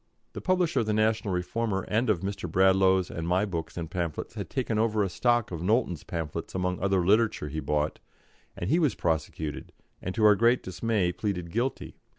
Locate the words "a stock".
5.03-5.51